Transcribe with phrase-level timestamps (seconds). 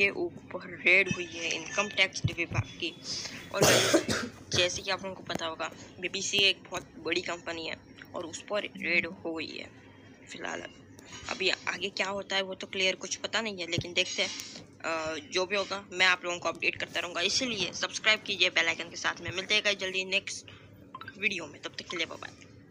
[0.00, 2.94] के ऊपर रेड हुई है इनकम टैक्स विभाग की।
[3.54, 3.62] और
[4.56, 7.76] जैसे कि आप लोगों को पता होगा बीबीसी एक बहुत बड़ी कंपनी है
[8.14, 9.70] और उस पर रेड हो गई है
[10.28, 10.62] फ़िलहाल।
[11.30, 15.30] अभी आगे क्या होता है वो तो क्लियर कुछ पता नहीं है, लेकिन देखते हैं।
[15.32, 18.90] जो भी होगा, मैं आप लोगों को अपडेट करता रहूँगा। इसीलिए सब्सक्राइब कीजिए बेल आइकन
[18.90, 20.50] के साथ में। मिलते हैं जल्दी नेक्स्ट
[21.18, 22.39] वीडियो में। तब तक के लिए बाय